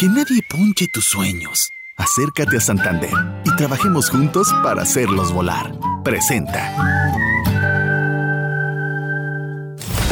Que 0.00 0.08
nadie 0.08 0.40
ponche 0.48 0.88
tus 0.88 1.04
sueños. 1.04 1.74
Acércate 1.98 2.56
a 2.56 2.60
Santander 2.60 3.10
y 3.44 3.54
trabajemos 3.56 4.08
juntos 4.08 4.48
para 4.62 4.80
hacerlos 4.80 5.30
volar. 5.30 5.78
Presenta. 6.02 6.72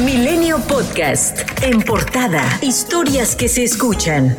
Milenio 0.04 0.58
Podcast. 0.58 1.38
En 1.62 1.80
portada. 1.80 2.42
Historias 2.60 3.34
que 3.34 3.48
se 3.48 3.64
escuchan. 3.64 4.36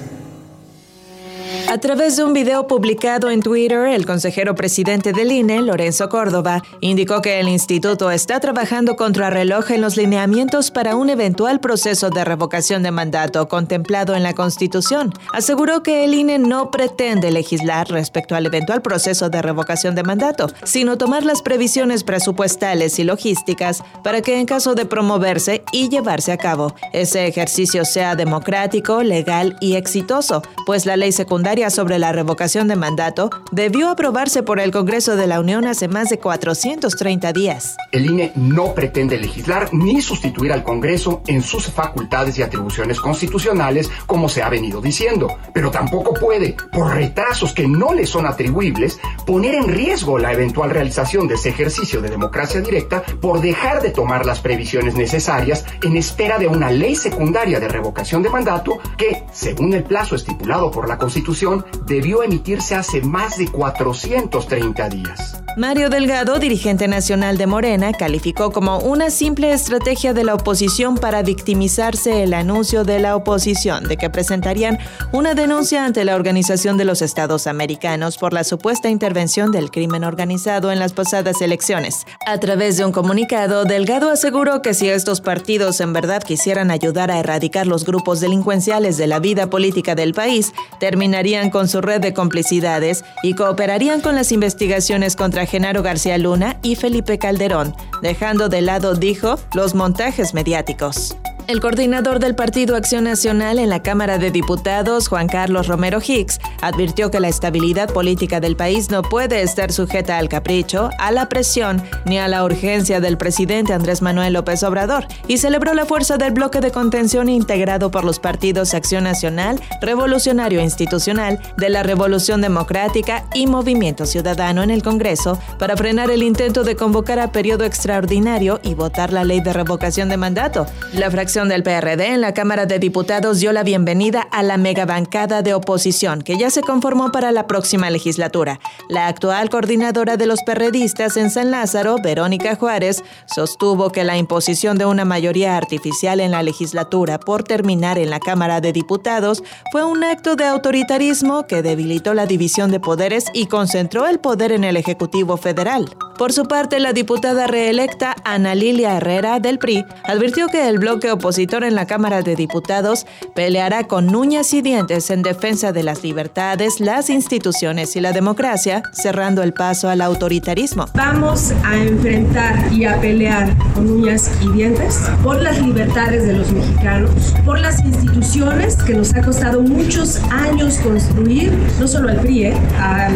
A 1.72 1.78
través 1.78 2.18
de 2.18 2.24
un 2.24 2.34
video 2.34 2.66
publicado 2.66 3.30
en 3.30 3.44
Twitter, 3.44 3.90
el 3.90 4.08
consejero 4.08 4.56
presidente 4.56 5.14
del 5.14 5.32
INE, 5.32 5.62
Lorenzo 5.62 6.10
Córdoba, 6.10 6.64
indicó 6.82 7.22
que 7.22 7.40
el 7.40 7.48
instituto 7.48 8.10
está 8.10 8.40
trabajando 8.40 8.96
contra 8.96 9.30
reloj 9.30 9.70
en 9.70 9.82
los 9.82 9.96
lineamientos 9.96 10.72
para 10.72 10.96
un 10.96 11.12
eventual 11.12 11.60
proceso 11.60 12.10
de 12.10 12.26
revocación 12.26 12.82
de 12.82 12.90
mandato 12.90 13.48
contemplado 13.48 14.16
en 14.16 14.24
la 14.24 14.34
Constitución. 14.34 15.14
Aseguró 15.32 15.84
que 15.84 16.06
el 16.06 16.16
INE 16.16 16.40
no 16.40 16.72
pretende 16.72 17.30
legislar 17.30 17.88
respecto 17.88 18.34
al 18.34 18.48
eventual 18.48 18.82
proceso 18.82 19.30
de 19.30 19.44
revocación 19.44 19.94
de 19.94 20.02
mandato, 20.02 20.48
sino 20.64 20.98
tomar 20.98 21.24
las 21.24 21.44
previsiones 21.44 22.04
presupuestales 22.04 22.98
y 22.98 23.04
logísticas 23.04 23.84
para 24.04 24.24
que 24.24 24.40
en 24.40 24.48
caso 24.48 24.74
de 24.74 24.88
promoverse 24.88 25.64
y 25.72 25.90
llevarse 25.90 26.32
a 26.32 26.38
cabo, 26.38 26.74
ese 26.94 27.28
ejercicio 27.28 27.86
sea 27.86 28.16
democrático, 28.16 29.04
legal 29.04 29.56
y 29.62 29.76
exitoso, 29.76 30.42
pues 30.66 30.88
la 30.88 30.98
ley 30.98 31.12
secundaria 31.12 31.59
sobre 31.68 32.00
la 32.00 32.14
revocación 32.14 32.70
de 32.70 32.78
mandato 32.78 33.30
debió 33.52 33.90
aprobarse 33.90 34.44
por 34.44 34.62
el 34.62 34.72
Congreso 34.72 35.18
de 35.18 35.28
la 35.28 35.42
Unión 35.42 35.68
hace 35.68 35.90
más 35.90 36.08
de 36.08 36.20
430 36.20 37.34
días. 37.34 37.76
El 37.92 38.06
INE 38.06 38.32
no 38.36 38.74
pretende 38.74 39.18
legislar 39.18 39.74
ni 39.74 40.02
sustituir 40.02 40.54
al 40.54 40.64
Congreso 40.64 41.22
en 41.28 41.42
sus 41.42 41.68
facultades 41.68 42.40
y 42.40 42.44
atribuciones 42.44 43.02
constitucionales, 43.02 43.92
como 44.06 44.30
se 44.30 44.42
ha 44.42 44.48
venido 44.50 44.80
diciendo, 44.80 45.38
pero 45.54 45.70
tampoco 45.70 46.14
puede, 46.14 46.56
por 46.72 46.94
retrasos 46.94 47.54
que 47.54 47.68
no 47.68 47.94
le 47.94 48.06
son 48.06 48.26
atribuibles, 48.26 48.98
poner 49.26 49.56
en 49.56 49.68
riesgo 49.68 50.18
la 50.18 50.32
eventual 50.32 50.70
realización 50.70 51.28
de 51.28 51.36
ese 51.36 51.50
ejercicio 51.50 52.02
de 52.02 52.10
democracia 52.10 52.62
directa 52.62 53.04
por 53.20 53.42
dejar 53.42 53.82
de 53.82 53.92
tomar 53.92 54.26
las 54.26 54.40
previsiones 54.40 54.96
necesarias 54.96 55.66
en 55.84 55.98
espera 55.98 56.38
de 56.38 56.48
una 56.48 56.72
ley 56.72 56.96
secundaria 56.96 57.60
de 57.60 57.68
revocación 57.68 58.24
de 58.24 58.30
mandato 58.30 58.78
que, 58.98 59.24
según 59.34 59.74
el 59.74 59.84
plazo 59.84 60.16
estipulado 60.16 60.70
por 60.72 60.88
la 60.88 60.98
Constitución, 60.98 61.49
debió 61.86 62.24
emitirse 62.24 62.76
hace 62.76 63.02
más 63.02 63.38
de 63.38 63.48
430 63.48 64.90
días. 64.90 65.44
Mario 65.60 65.90
Delgado, 65.90 66.40
dirigente 66.40 66.88
nacional 66.88 67.38
de 67.38 67.46
Morena, 67.46 67.92
calificó 67.92 68.54
como 68.54 68.78
una 68.80 69.10
simple 69.10 69.52
estrategia 69.52 70.14
de 70.14 70.24
la 70.24 70.36
oposición 70.36 70.96
para 70.96 71.22
victimizarse 71.22 72.24
el 72.24 72.34
anuncio 72.34 72.86
de 72.86 73.00
la 73.00 73.14
oposición 73.18 73.84
de 73.84 73.98
que 73.98 74.10
presentarían 74.10 74.80
una 75.12 75.34
denuncia 75.34 75.84
ante 75.84 76.06
la 76.06 76.16
Organización 76.16 76.78
de 76.78 76.86
los 76.86 77.02
Estados 77.02 77.46
Americanos 77.46 78.18
por 78.18 78.32
la 78.32 78.46
supuesta 78.46 78.88
intervención 78.88 79.52
del 79.52 79.70
crimen 79.70 80.06
organizado 80.06 80.72
en 80.72 80.80
las 80.80 80.94
pasadas 80.94 81.42
elecciones. 81.42 82.06
A 82.26 82.38
través 82.38 82.78
de 82.78 82.86
un 82.86 82.94
comunicado, 82.94 83.66
Delgado 83.66 84.12
aseguró 84.12 84.62
que 84.62 84.74
si 84.74 84.88
estos 84.88 85.20
partidos 85.20 85.82
en 85.82 85.92
verdad 85.92 86.24
quisieran 86.24 86.72
ayudar 86.72 87.12
a 87.12 87.20
erradicar 87.20 87.68
los 87.68 87.84
grupos 87.84 88.22
delincuenciales 88.22 88.96
de 88.96 89.08
la 89.08 89.20
vida 89.20 89.50
política 89.50 89.94
del 89.94 90.14
país, 90.14 90.54
terminarían 90.80 91.50
con 91.50 91.68
su 91.68 91.82
red 91.82 92.00
de 92.00 92.14
complicidades 92.14 93.04
y 93.24 93.34
cooperarían 93.34 94.00
con 94.00 94.16
las 94.16 94.32
investigaciones 94.32 95.18
contra 95.18 95.49
Genaro 95.50 95.82
García 95.82 96.18
Luna 96.18 96.60
y 96.62 96.76
Felipe 96.76 97.18
Calderón, 97.18 97.76
dejando 98.02 98.50
de 98.50 98.62
lado, 98.62 98.94
dijo, 98.94 99.40
los 99.54 99.74
montajes 99.74 100.34
mediáticos. 100.34 101.18
El 101.50 101.62
coordinador 101.62 102.20
del 102.20 102.36
Partido 102.36 102.76
Acción 102.76 103.06
Nacional 103.06 103.58
en 103.58 103.70
la 103.70 103.82
Cámara 103.82 104.20
de 104.20 104.30
Diputados, 104.30 105.08
Juan 105.08 105.28
Carlos 105.28 105.66
Romero 105.66 105.98
Hicks, 106.00 106.38
advirtió 106.62 107.10
que 107.10 107.20
la 107.20 107.28
estabilidad 107.28 107.92
política 107.92 108.40
del 108.40 108.56
país 108.56 108.92
no 108.92 109.02
puede 109.02 109.42
estar 109.42 109.72
sujeta 109.72 110.20
al 110.20 110.30
capricho, 110.30 110.92
a 111.00 111.12
la 111.12 111.28
presión 111.28 111.82
ni 112.06 112.20
a 112.20 112.28
la 112.28 112.44
urgencia 112.44 113.00
del 113.00 113.18
presidente 113.18 113.74
Andrés 113.74 114.04
Manuel 114.04 114.34
López 114.34 114.62
Obrador 114.62 115.08
y 115.28 115.40
celebró 115.40 115.74
la 115.74 115.88
fuerza 115.88 116.18
del 116.18 116.34
bloque 116.34 116.62
de 116.62 116.70
contención 116.70 117.30
integrado 117.30 117.90
por 117.90 118.04
los 118.04 118.20
partidos 118.20 118.76
Acción 118.76 119.06
Nacional, 119.06 119.60
Revolucionario 119.82 120.62
Institucional, 120.62 121.40
de 121.58 121.70
la 121.70 121.82
Revolución 121.82 122.42
Democrática 122.42 123.26
y 123.34 123.48
Movimiento 123.48 124.06
Ciudadano 124.06 124.62
en 124.62 124.70
el 124.70 124.84
Congreso 124.84 125.40
para 125.58 125.76
frenar 125.76 126.12
el 126.12 126.22
intento 126.22 126.64
de 126.64 126.76
convocar 126.76 127.18
a 127.18 127.32
periodo 127.32 127.66
extraordinario 127.66 128.60
y 128.62 128.76
votar 128.76 129.12
la 129.12 129.24
ley 129.24 129.42
de 129.42 129.52
revocación 129.52 130.10
de 130.10 130.18
mandato. 130.18 130.68
La 130.94 131.10
fracción 131.10 131.39
del 131.48 131.64
PRD 131.64 132.08
en 132.08 132.20
la 132.20 132.34
Cámara 132.34 132.66
de 132.66 132.80
Diputados 132.80 133.40
dio 133.40 133.54
la 133.54 133.64
bienvenida 133.64 134.22
a 134.22 134.44
la 134.44 134.58
megabancada 134.58 135.42
de 135.42 135.54
oposición 135.54 136.22
que 136.22 136.38
ya 136.38 136.50
se 136.50 136.62
conformó 136.62 137.14
para 137.14 137.32
la 137.32 137.48
próxima 137.48 137.90
legislatura. 137.90 138.60
La 138.90 139.08
actual 139.08 139.50
coordinadora 139.50 140.18
de 140.18 140.26
los 140.26 140.42
perredistas 140.44 141.16
en 141.16 141.30
San 141.30 141.50
Lázaro, 141.50 141.96
Verónica 142.04 142.56
Juárez, 142.56 143.04
sostuvo 143.26 143.90
que 143.92 144.04
la 144.04 144.18
imposición 144.18 144.78
de 144.78 144.86
una 144.86 145.06
mayoría 145.06 145.56
artificial 145.56 146.20
en 146.20 146.32
la 146.32 146.44
legislatura 146.44 147.22
por 147.22 147.44
terminar 147.44 147.98
en 147.98 148.10
la 148.10 148.20
Cámara 148.20 148.60
de 148.60 148.74
Diputados 148.74 149.42
fue 149.72 149.86
un 149.86 150.04
acto 150.04 150.36
de 150.36 150.44
autoritarismo 150.44 151.48
que 151.48 151.62
debilitó 151.62 152.14
la 152.14 152.26
división 152.26 152.70
de 152.70 152.82
poderes 152.82 153.28
y 153.34 153.46
concentró 153.46 154.08
el 154.08 154.20
poder 154.20 154.52
en 154.52 154.66
el 154.66 154.76
Ejecutivo 154.76 155.38
Federal. 155.38 155.86
Por 156.20 156.34
su 156.34 156.50
parte, 156.50 156.82
la 156.82 156.92
diputada 156.92 157.48
reelecta 157.48 158.14
Ana 158.26 158.54
Lilia 158.54 158.98
Herrera 158.98 159.40
del 159.40 159.58
PRI 159.58 159.86
advirtió 160.04 160.48
que 160.50 160.68
el 160.68 160.78
bloque 160.78 161.10
opositor 161.14 161.64
en 161.64 161.76
la 161.76 161.88
Cámara 161.88 162.24
de 162.24 162.36
Diputados 162.36 163.06
peleará 163.36 163.86
con 163.86 164.14
uñas 164.14 164.54
y 164.54 164.62
dientes 164.62 165.12
en 165.12 165.22
defensa 165.22 165.72
de 165.72 165.82
las 165.82 166.04
libertades, 166.04 166.82
las 166.82 167.10
instituciones 167.10 167.96
y 167.96 168.02
la 168.02 168.12
democracia, 168.12 168.84
cerrando 168.92 169.44
el 169.44 169.54
paso 169.54 169.88
al 169.88 170.02
autoritarismo. 170.02 170.88
Vamos 170.94 171.54
a 171.64 171.78
enfrentar 171.78 172.74
y 172.74 172.84
a 172.84 173.00
pelear 173.00 173.56
con 173.74 173.90
uñas 173.90 174.30
y 174.42 174.52
dientes 174.52 175.00
por 175.24 175.42
las 175.42 175.62
libertades 175.62 176.28
de 176.28 176.34
los 176.34 176.52
mexicanos, 176.52 177.12
por 177.46 177.60
las 177.60 177.80
instituciones 177.80 178.76
que 178.84 178.94
nos 178.94 179.16
ha 179.16 179.22
costado 179.22 179.62
muchos 179.62 180.18
años 180.32 180.80
construir, 180.80 181.54
no 181.80 181.88
solo 181.88 182.10
al 182.10 182.20
PRI, 182.20 182.48
¿eh? 182.48 182.58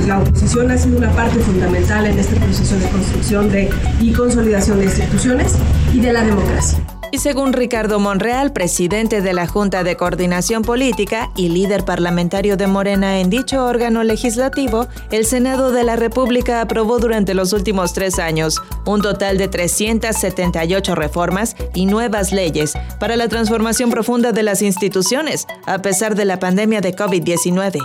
la 0.08 0.20
oposición 0.20 0.72
ha 0.72 0.78
sido 0.78 1.00
una 1.00 1.12
parte 1.12 1.38
fundamental 1.40 2.06
en 2.06 2.18
este 2.18 2.38
proceso 2.38 2.78
de 2.78 2.92
construcción 2.93 3.51
de, 3.51 3.69
y 3.99 4.13
consolidación 4.13 4.79
de 4.79 4.85
instituciones 4.85 5.55
y 5.93 5.99
de 5.99 6.13
la 6.13 6.23
democracia. 6.23 6.79
Y 7.13 7.19
según 7.19 7.53
Ricardo 7.53 7.99
Monreal, 7.99 8.53
presidente 8.53 9.21
de 9.21 9.33
la 9.33 9.45
Junta 9.45 9.83
de 9.83 9.95
Coordinación 9.95 10.63
Política 10.63 11.29
y 11.35 11.49
líder 11.49 11.85
parlamentario 11.85 12.57
de 12.57 12.65
Morena 12.65 13.19
en 13.19 13.29
dicho 13.29 13.63
órgano 13.63 14.03
legislativo, 14.03 14.87
el 15.11 15.23
Senado 15.25 15.71
de 15.71 15.83
la 15.83 15.95
República 15.95 16.59
aprobó 16.59 16.97
durante 16.97 17.35
los 17.35 17.53
últimos 17.53 17.93
tres 17.93 18.17
años 18.17 18.59
un 18.87 19.03
total 19.03 19.37
de 19.37 19.47
378 19.47 20.95
reformas 20.95 21.55
y 21.75 21.85
nuevas 21.85 22.31
leyes 22.31 22.73
para 22.99 23.15
la 23.15 23.27
transformación 23.27 23.91
profunda 23.91 24.31
de 24.31 24.41
las 24.41 24.63
instituciones, 24.63 25.45
a 25.67 25.83
pesar 25.83 26.15
de 26.15 26.25
la 26.25 26.39
pandemia 26.39 26.81
de 26.81 26.95
COVID-19. 26.95 27.79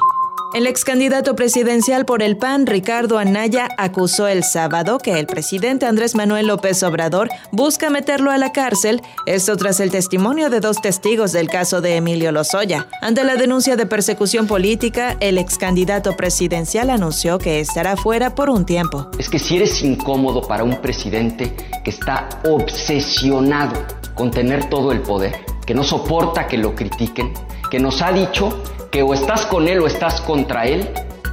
El 0.55 0.67
ex 0.67 0.83
candidato 0.83 1.37
presidencial 1.37 2.07
por 2.07 2.23
el 2.23 2.39
PAN, 2.39 2.67
Ricardo 2.67 3.19
Anaya, 3.19 3.69
acusó 3.77 4.29
el 4.29 4.43
sábado 4.45 4.97
que 4.99 5.19
el 5.19 5.27
presidente 5.27 5.85
Andrés 5.85 6.15
Manuel 6.15 6.47
López 6.47 6.83
Obrador 6.83 7.29
busca 7.53 7.91
meterlo 7.91 8.31
a 8.31 8.39
la 8.39 8.51
cárcel, 8.51 9.03
esto 9.27 9.59
tras 9.59 9.79
el 9.79 9.91
testimonio 9.91 10.49
de 10.49 10.61
dos 10.61 10.81
testigos 10.81 11.33
del 11.33 11.49
caso 11.49 11.83
de 11.83 11.97
Emilio 11.97 12.33
Lozoya. 12.33 12.87
Ante 13.03 13.25
la 13.25 13.37
denuncia 13.37 13.77
de 13.77 13.85
persecución 13.85 14.47
política, 14.47 15.19
el 15.21 15.37
ex 15.37 15.59
candidato 15.59 16.17
presidencial 16.17 16.89
anunció 16.89 17.39
que 17.39 17.61
estará 17.61 17.99
fuera 17.99 18.35
por 18.35 18.49
un 18.49 18.65
tiempo. 18.65 19.11
Es 19.19 19.29
que 19.29 19.39
si 19.39 19.57
eres 19.57 19.83
incómodo 19.83 20.41
para 20.41 20.65
un 20.65 20.81
presidente 20.81 21.55
que 21.85 21.91
está 21.91 22.27
obsesionado 22.47 23.85
con 24.15 24.31
tener 24.31 24.71
todo 24.71 24.93
el 24.93 25.03
poder, 25.03 25.45
que 25.67 25.75
no 25.75 25.85
soporta 25.85 26.47
que 26.47 26.57
lo 26.57 26.75
critiquen, 26.75 27.35
que 27.71 27.79
nos 27.79 28.01
ha 28.01 28.13
dicho 28.13 28.63
que 28.91 29.03
o 29.03 29.15
estás 29.15 29.47
con 29.47 29.69
él 29.69 29.81
o 29.81 29.87
estás 29.87 30.21
contra 30.21 30.67
él, 30.67 30.89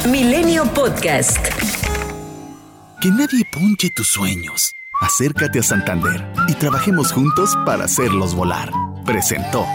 Milenio 0.09 0.65
Podcast. 0.73 1.37
Que 3.01 3.09
nadie 3.09 3.43
punche 3.51 3.89
tus 3.95 4.07
sueños. 4.07 4.75
Acércate 5.01 5.59
a 5.59 5.63
Santander 5.63 6.23
y 6.47 6.53
trabajemos 6.53 7.11
juntos 7.11 7.57
para 7.65 7.85
hacerlos 7.85 8.35
volar 8.35 8.71
presentó. 9.05 9.65